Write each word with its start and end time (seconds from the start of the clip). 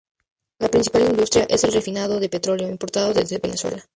La 0.57 0.67
principal 0.69 1.03
industria 1.03 1.45
es 1.47 1.63
el 1.63 1.73
refinado 1.73 2.19
de 2.19 2.27
petróleo 2.27 2.67
importado 2.69 3.13
desde 3.13 3.37
Venezuela. 3.37 3.85